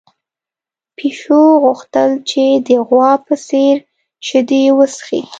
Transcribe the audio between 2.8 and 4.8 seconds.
غوا په څېر شیدې